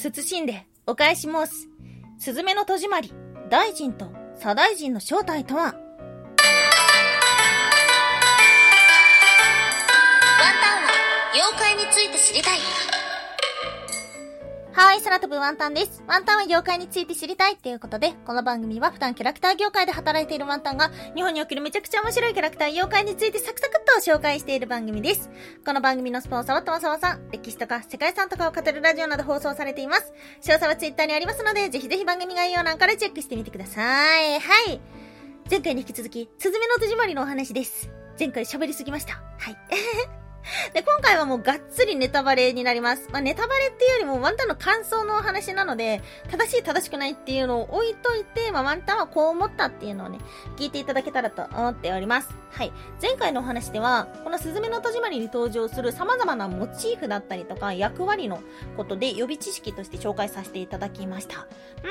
[0.00, 1.68] 慎んでお返し申す。
[2.18, 3.12] すずめの戸締まり、
[3.50, 4.06] 大臣と
[4.38, 5.62] 左大臣の正体とは？
[5.62, 5.76] ワンタン
[10.82, 10.90] は
[11.34, 12.58] 妖怪について知りたい。
[14.82, 16.02] はい、空飛ぶワンタンです。
[16.08, 25.28] ワンタンは業界について知りたいっていうことで、この番組は普段キャラクター業界で働いているワンタンが、日本におけるめちゃくちゃ面白いキャラクター妖怪についてサクサクっと紹介している番組です。
[25.66, 30.14] この番組のスポンサーはともさまさん、歴史とか世界遺産とかを語るラジオなど放送されています。
[30.40, 34.40] 詳細はツイッターにありますので、ぜひぜひ番組概要欄からチェックしてみてください。
[34.40, 34.80] はい。
[35.50, 37.90] 前回に引き続き、スズメの戸締まりのお話です。
[38.18, 39.12] 前回喋りすぎました。
[39.12, 40.19] はい。
[40.72, 43.08] で、今回はもうがっつりネタバレになります。
[43.12, 50.18] まあ、ネタバレっていうよりもワンタンの感想のお話なので、正しい正しくないっていうのを置いといて、まあ、ワンタンはこう思ったっていうのをね、
[50.56, 52.28] 聞いていただけたらと思っております。
[52.50, 52.72] はい。
[53.00, 58.42] 前回のお話では、このスズメの戸締まりに登場する様々なモチーフだったりとか、役割の
[58.76, 61.46] ことで予備知識として紹介させていただきました。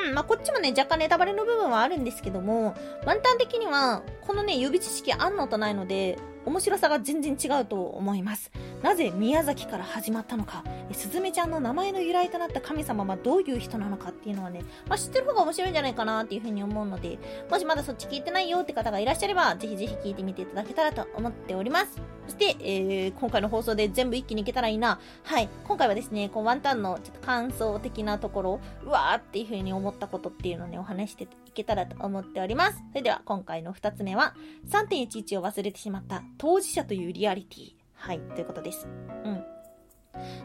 [0.07, 8.51] うん、まあ、こっちもね、若干ネタバレの部分はあるんですけども、ワンタン的には、このね、予備知識あんのとないので、面白さが全然違うと思います。
[8.81, 10.63] なぜ宮崎から始まったのか、
[10.93, 17.19] すずめちゃんの名前の由来となった神様はどういう人なのかっていうのはね、まあ、知ってる方が面白いんじゃないかなっていうふうに思うので、
[17.49, 22.01] もしまだそっち聞いてないよって方がいらっしゃれば、ぜひぜひ聞いてみていただけたらと思っております。
[22.25, 24.99] そして、えー、今回の放送で全部一気にいけたらいいな。
[25.23, 25.49] はい。
[25.67, 32.77] 今回はですね、こうワンタンのちょっと感想的なところ、うわーっていう風に思ったことっていうのをね、お話していけたらと思っております。
[32.91, 34.35] それでは今回の二つ目は、
[34.69, 37.78] 3.11を忘れてしまった当事者というリアリティ。
[37.99, 38.87] はい、ということです。
[39.23, 39.43] うん。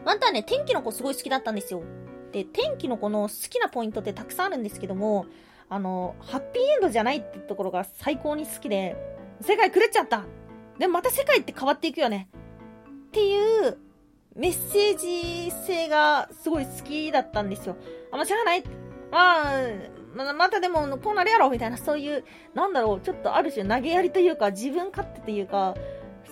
[0.03, 1.81] ワンタンね、天気の子すごい好きだったんですよ。
[2.31, 5.25] で、天気の子の好きなポイントってたくさんあるんですけども、
[5.69, 8.95] あの、ハッピーエンドじゃないってところが最高に好きで、
[9.41, 10.25] 世界狂っちゃった
[10.77, 12.27] でもまた世界って変わっていくよね。
[13.07, 13.77] っていう
[14.35, 17.77] メッセージ性がすごい好きだったんですよ。
[18.11, 18.63] あ、まあ、しゃあない。
[19.11, 25.75] まあ、ままたでもこうなるやろみたいな、そういう、なんだろう、ちょっとある種投げやりというか、自分勝手というか、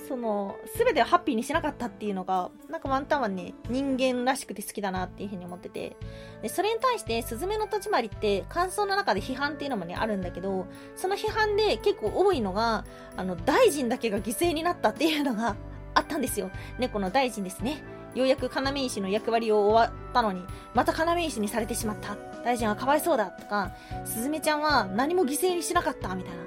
[0.08, 5.96] その、すべてをハッピーにしなかったっていうのが、なんかワンタンはね、人間らしくて好きだなっていうふうに思ってて。
[6.42, 15.56] で、それに対して、スズメの戸締まりって感想の中で批判っていうのもね、あるんだけど、その批判で結構多いのが、あの、大臣だけが犠牲になったっていうのが
[15.94, 16.52] あったんですよ。
[16.80, 17.84] 猫の大臣ですね。
[18.16, 20.44] ようやく要石の役割を終わったのに、
[20.74, 22.16] また要石にされてしまった。
[22.44, 23.72] 大臣はかわいそうだとか、
[24.06, 26.44] すずめちゃんは何も犠牲にしなかったみたいな、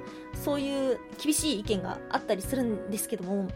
[0.47, 3.49] そういう厳しい意見があったりするんですけども、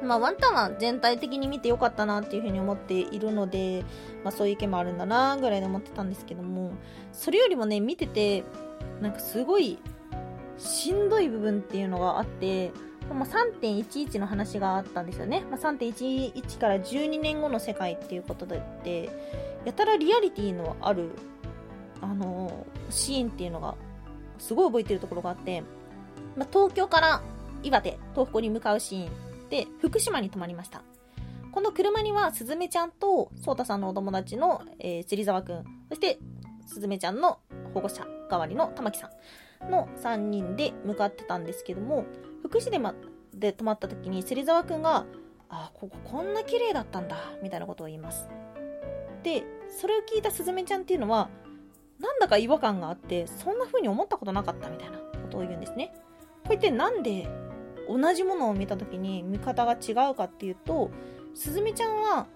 [0.00, 3.84] まあ、ワンタンは全体的に見てよかったなっていうふうに思っているので、
[4.22, 6.70] まあ、そういう意見もあるんだなぐらいで思ってたんですけども、
[7.12, 8.44] それよりもね、見てて、
[9.00, 9.80] なんかすごい、
[10.56, 12.70] しんどい部分っていうのがあって、
[13.12, 15.42] ま、3.11の話があったんですよね。
[15.50, 19.10] まあ、3.11から12年後の世界っていうことで、
[19.64, 21.10] やたらリアリティのある、
[22.00, 23.74] あの、シーンっていうのが、
[24.38, 25.64] すごい覚えてるところがあって、
[26.36, 27.22] まあ、東京から
[27.62, 30.82] 岩手、東北に向かうシーンで、福島に泊まりました。
[31.52, 36.18] この車には、すずめちゃんと、そうたさんのお友達の、えー、芹沢くん、そして、
[36.66, 37.40] すずめちゃんの
[37.74, 39.10] 保護者代わりの玉木さ
[39.66, 42.06] んの3人で向かってたんですけども、
[42.42, 42.94] 福島
[43.34, 45.06] で泊まった時に、芹沢くんが、
[45.48, 48.28] あ、こここんな綺麗だったんだ、みたいなことを言います。
[49.24, 51.28] で、それを聞いたすずめちゃんっていうのは、
[51.98, 55.92] なんだか違和感があって、そんな風に思ったことなかったみたいなことを言うんですね。
[56.44, 57.28] これってなんで
[57.88, 60.90] 同じものを見た時に見方が違うかっていうと
[61.34, 62.26] すずめちゃんは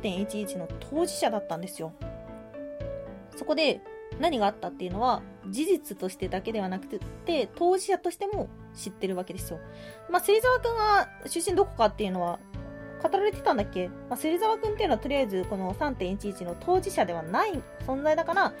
[0.00, 1.92] 3.11の当事者だったんですよ。
[3.36, 3.80] そこで
[4.20, 9.58] 何があったっていうのは事実としてだけではなくて当事者としても知ってるわけですよ。
[10.08, 12.38] まあ芹沢くんが出身どこかっていうのは
[13.02, 18.54] 語られてたんだっけ、まあ、芹沢くんっていうのはとりあえずこの3.11の当事者ではない存在だから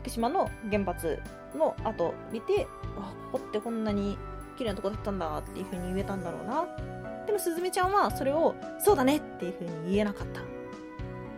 [0.00, 1.20] 福島の原発
[1.54, 2.64] の後見て
[2.96, 4.18] わここってこんなに
[4.56, 6.66] 綺麗なとこだったんだっていう風に言えたんだろうな。
[7.26, 10.40] でも、すずめちゃんはそれを、そうだねっていう風に言えなかった。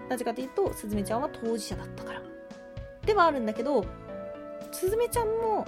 [0.09, 2.23] なぜかというと、すずめちゃんは当事者だったから。
[3.05, 3.85] ではあるんだけど、
[4.73, 5.67] すずめちゃんも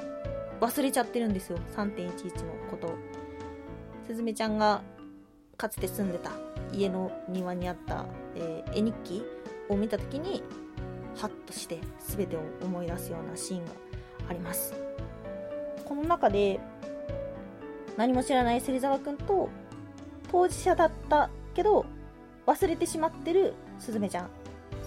[0.61, 1.59] 忘れちゃってるんですよ。
[1.75, 2.95] 3.11のことを。
[4.07, 4.83] すずめちゃんが
[5.57, 6.33] かつて住んでた
[6.73, 9.23] 家の庭にあった、えー、絵日記
[9.69, 10.43] を見た時に、
[11.17, 11.79] ハッとして
[12.09, 13.73] 全てを思い出すようなシーンが
[14.29, 14.75] あります。
[15.85, 16.61] この中で
[17.97, 19.49] 何も知らない芹沢くんと
[20.31, 21.87] 当事者だったけど
[22.47, 24.31] 忘れてしまってるすずめちゃん。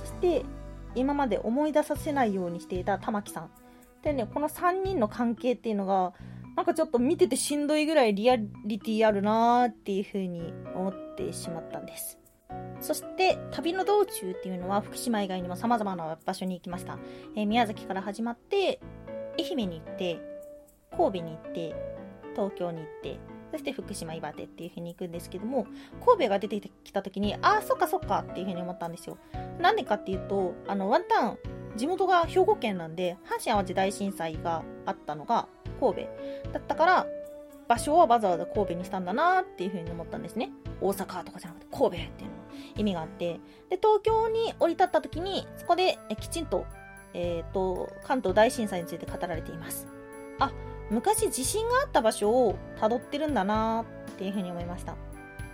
[0.01, 0.45] そして
[0.95, 3.49] 今まで思い出させないようにしていた玉木さん。
[4.01, 6.13] でねこの3人の関係っていうのが
[6.55, 12.19] なんかちょっと見ててしんどいぐらいリアリティあるなーっていう風に思ってしまったんです。
[12.79, 16.99] そして、旅の道中っていうのは福島以外にも様々な場所に行きました。
[17.35, 18.79] えー宮崎から始まって、
[19.39, 20.19] 愛媛に行って、
[20.91, 21.75] 神戸に行って、
[22.35, 23.19] 東京に行って、
[23.51, 25.67] そして福島、岩手っていう風に行くんですけども、
[26.05, 29.17] 神戸が出てきた時に、ああ、そっかそっかっていう風に思ったんですよ。
[29.59, 31.37] なんでかっていうと、あの、ワンタン、
[31.75, 35.47] 地元が兵庫県なんで、阪神淡路大震災があったのが
[35.79, 37.07] 神戸だったから、
[37.67, 40.51] 場所はわざわざ神戸にしたんだなっていう風に思ったんですね。
[40.81, 42.43] 大阪とかじゃなくて神戸っていうの
[42.77, 43.39] 意味があって。
[43.69, 46.65] で、東京に降り立った時に、そこできちんと、
[47.13, 49.87] えっ、と、関東大震災について語られています。
[50.39, 50.51] あ、
[50.93, 54.95] 昔地震があった場所をたどってるんだなっていう風に思いました。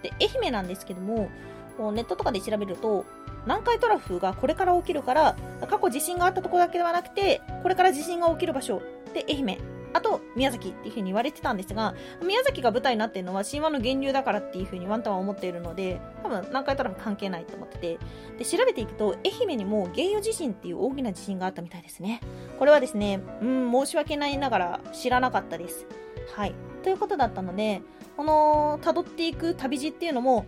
[0.04, 1.30] で、愛媛なんですけども、
[1.78, 3.06] こうネットとかで調べると、
[3.46, 5.36] 南海トラフがこれから起きるから、
[5.70, 8.82] 過去地震があったところだけではなくて、これから地震が起きる場所
[9.14, 9.58] で愛媛、
[9.94, 18.00] あと宮崎っていう風に言われてたんですが、宮崎が舞台になってるのは神話の源流だからっていう風にワンタンは思っているので、多分南海トラフ関係ないと思ってて、
[18.38, 22.22] で、調べていくと、愛媛にも芸予地震っていう大きな地震があったみたいですね。
[22.58, 25.86] これはですね、うん、申し訳ないながら知らなかったです。
[26.34, 26.54] はい。
[26.84, 27.82] ということだったので、
[28.16, 30.46] この辿っていく旅路っていうのも、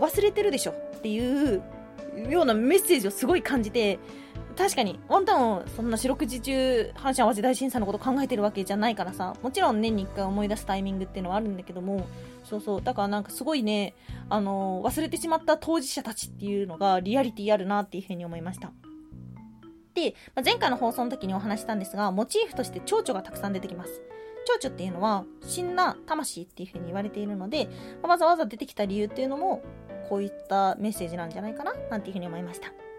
[0.00, 1.62] 忘れてるでしょっていう
[2.28, 3.98] ようなメッセージをすごい感じて、
[4.60, 12.06] 確かに、ワンタンをそんな四六時中、阪神淡路大震災のこと考えてるわけじゃないからさ、もちろん年に一回思い出すタイミングっていうのはあるんだけども、
[12.44, 13.94] そうそう、だからなんかすごいね、
[14.28, 18.70] あの忘れてしまった当事者たちっていうのがリアリティあるなっていうふうに思いました。
[19.94, 24.02] で、まあ前回の放送の時にお話したんですが、モチーフとして蝶々がたくさん出てきます。
[24.60, 27.70] 蝶々っていうのは、死んだ魂っていうふうに言われているので、
[28.02, 29.62] まあわざわざ出てきた理由っていうのも、
[30.10, 32.89] こういったメッセージなんじゃないかななんていうふうに思いました。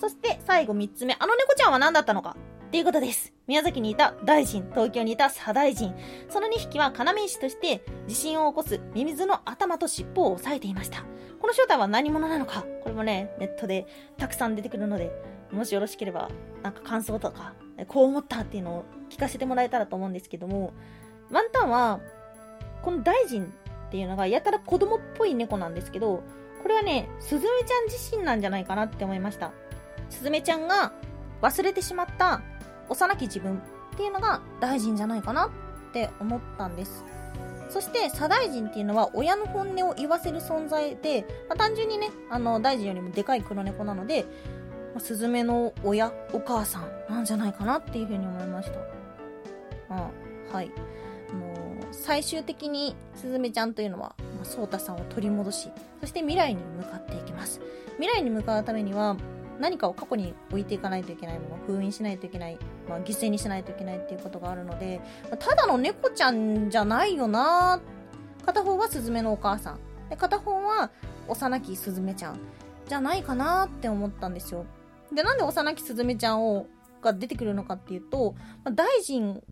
[0.00, 2.36] そして最後3つ目、あの猫ちゃんは何だったのか？
[2.68, 3.32] っていうことです。
[3.46, 5.94] 宮崎にいた大臣、東京にいた左大臣。
[6.28, 11.04] その2匹は要石として地震を起こすミミズの頭と尻尾を押さえていました。
[11.40, 12.64] この正体は何者なのか？
[12.82, 13.86] これもね、ネットで
[14.16, 15.10] たくさん出てくるので、
[15.50, 16.30] もしよろしければ、
[16.62, 17.54] なんか感想とか、
[17.88, 20.72] こう思ったっていうのを聞かせてもらえたらと思うんですけども、
[21.30, 22.00] ワンタンは、
[22.82, 23.52] この大臣
[23.88, 26.22] っていうのがやたら子供っぽい猫なんですけど、
[26.62, 29.52] これはね、スズメちゃん自身なんじゃないかなって思いました。
[30.10, 30.92] スズメちゃんが
[31.40, 32.42] 忘れてしまった
[32.88, 33.60] 幼き自分っ
[33.96, 35.50] ていうのが大臣じゃないかなっ
[35.92, 37.04] て思ったんです。
[37.68, 44.24] そして、左大臣っていうのは親の本音を言わせる存在で、まあ、単純にね、あの、大臣よりもでかい黒猫なので、
[44.92, 49.94] まあスズメの親、お母さんなんじゃないかなっていうふうに思いました。
[49.94, 50.10] あ
[50.52, 50.72] はい。
[51.30, 55.68] あのー最終的にスズメちゃんというのは、まあ、さんを取り戻し、
[56.00, 57.60] そして未来に向かっていきます。
[57.98, 59.16] 未来に向かうためには、
[59.60, 62.58] 何かを過去に置いていかないといけないもの、封印しないといけない、
[62.88, 67.80] まあ、犠牲にしないといけないっていうことがあるので、まただの猫ちゃんじゃないよな
[68.44, 69.78] 片方はスズメのお母さん。
[70.08, 70.90] で、片方は
[71.28, 72.40] 幼きスズメちゃん
[72.88, 74.64] じゃないかなって思ったんですよ。
[75.14, 76.66] で、なんで幼きスズメちゃんを、
[77.02, 78.34] が出てくるのかっていうと、
[78.64, 79.42] ま大臣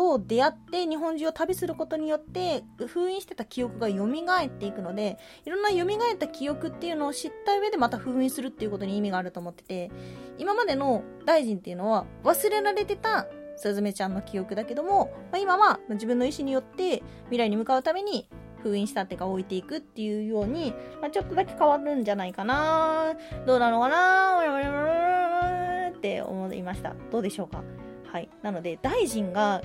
[0.00, 9.90] と出会って日本中を旅することによって封印してた記憶が蘇っていくのでいろんな蘇った記憶っていうのを知った上でまた封印するっていうことに意味があると思ってて
[10.38, 13.26] 今までの大臣っていうのは忘れられてた
[13.58, 18.26] スズメちゃんの記憶だけども、まあ、今は自分の意思によって未来に向かうために
[18.62, 23.12] 封印したってか置いていくっていうように、まあ、ちょっとだけ変わるんじゃないかな
[23.44, 26.94] どうなのかなって思いました。
[27.12, 27.62] どうでしょうか？
[28.10, 28.30] はい。
[28.42, 29.60] なので大臣が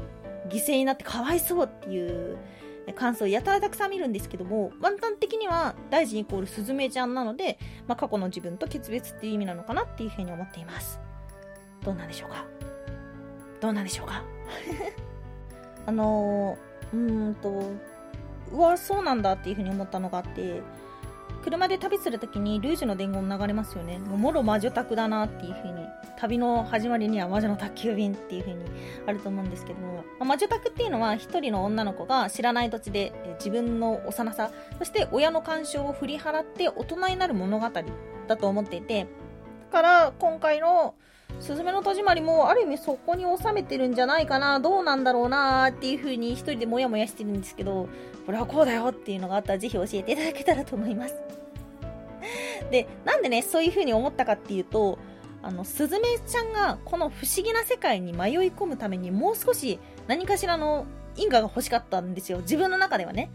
[0.49, 2.37] 犠牲になってかわいそうっていう
[2.95, 10.99] 感想をやたらたくさん見るんですけども、ワンタン的には大臣イコールスズメちゃんなので、まあ、過去の自分と決別っていう意味なのかなっていうふうに思っています。
[11.83, 12.45] どうなんでしょうか？
[13.59, 14.23] どうなんでしょうか？
[15.87, 17.71] あのー、うーんと、
[18.51, 20.61] うわ、そうなんだっていうふうに思ったのがあって、
[21.45, 23.99] 車で旅するときにルージュの伝言流れますよね。
[23.99, 25.85] もろ魔女宅だなっていうふうに。
[26.17, 28.65] 旅の始まりには魔女の宅急便っていうふうに
[29.05, 34.49] あると思うんですけども、ま魔女宅っていうのは一人の女の子が知らない土地で自分の幼さ、
[34.79, 37.69] そして親の干渉を振り払って大人になる物語
[38.27, 39.07] だと思っていて、だ
[39.71, 40.95] から今回の
[41.39, 47.87] すずめの戸締まりもある意味そこに収めてるんじゃないかな、どうなんだろうなっていうふうに一人でモヤモヤしてるんですけど、
[48.25, 51.15] これはこうだよっていうのがあったらぜひ教えていただけたらと思います。
[52.71, 54.97] で、なんでね、そういうふうに思ったかっていうと、
[55.43, 62.39] あの、スズメちゃんがこの不思議な世界に迷い込むためにもう少し何かしらの因果が欲しかったんですよ。
[62.39, 63.29] 自分の中ではね。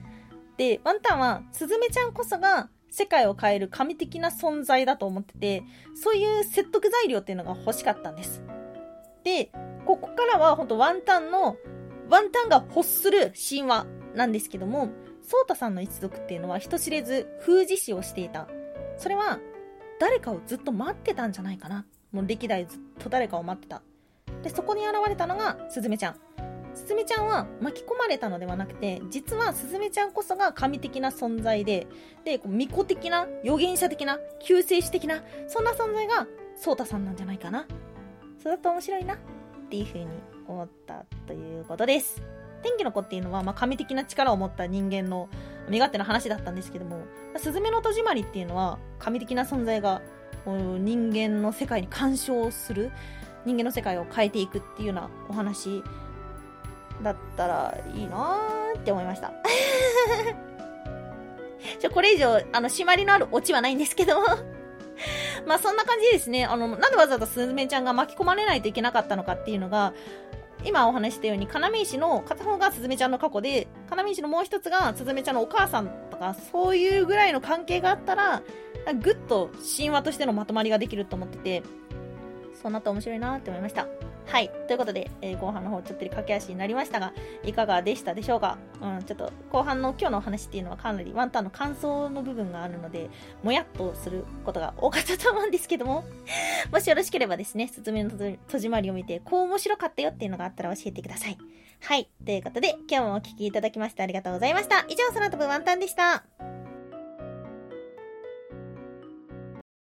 [0.56, 5.62] で、ワンタンはスズメちゃんこそが世界を変える神的な存在だと思ってて、
[5.94, 8.42] そういう説得材料っていうのが欲しかったんです。
[9.24, 9.50] で、
[9.86, 11.56] ここからは本当ワンタンの、
[12.08, 14.90] ワンタンが欲する神話なんですけども、
[15.22, 18.48] ソータさんの一族っていうのは人知れず封じ師をしていた。
[18.96, 19.38] それは、
[20.00, 21.86] 誰かをずっと待ってたんじゃないかな。
[22.10, 23.82] もう歴代ずっと誰かを待ってた。
[24.42, 26.16] で、そこに現れたのが、すずめちゃん。
[26.74, 31.86] すずめちゃんは巻き込まれたのではなくて、実はすずめちゃんこそが神的な存在で、
[32.24, 37.66] で、巫女的な、預言者的な、救世主的な、そんな存在が、ソータさんなんじゃないかな。
[38.42, 39.14] それだと面白いな。
[39.14, 39.18] っ
[39.70, 40.06] ていう風に
[40.48, 42.22] 思ったということです。
[42.62, 45.28] 天気の子っていうのは、まあ、神的な力を持った人間の
[45.68, 47.04] 身勝手な話だったんですけども、
[47.36, 50.02] スズメの戸締まりっていうのは、神的な存在が
[50.44, 52.90] 人間の世界に干渉する、
[53.44, 55.82] 人間の世界を変えていくっていうようなお話
[57.02, 59.32] だったらいいなーって思いました。
[61.78, 64.20] ちょ、これ以上、あの、締まりのあるオチはないんですけど
[65.46, 66.44] まあそんな感じですね。
[66.44, 69.92] あの、なんでわざわざスズメちゃんが巻き込まれないといけなかったのかっていうのが、
[70.64, 78.42] 今お話したように、要石の片方がスズメちゃんの過去で、要石のもう一つがスズメちゃんのお母さんとか、そういうぐらいの関係があったら、
[79.02, 81.62] ぐっと神話としてのまとまりができると思ってて、
[82.62, 83.86] そうなったら面白いなって思いました。
[84.30, 84.48] はい。
[84.68, 87.12] ということで、えー後半の方ちょっと駆け足になりましたが、
[87.44, 88.58] いかがでしたでしょうか？
[88.80, 93.10] うん、ちょっと後半の今日のお話っていうのはかなりワンタンの感想の部分があるので、
[93.42, 96.04] もやっとすることが多かったと思うんですけども、
[96.70, 101.36] もしよろしければですね、すずめの戸締まりを見て、こう面白かったよっていうのがあったら教えてください。
[101.82, 102.08] はい。
[102.24, 104.84] ということで、今日もお聞きいただきましてありがとうございました。
[104.88, 106.59] 以上、空飛ぶワンタンでした。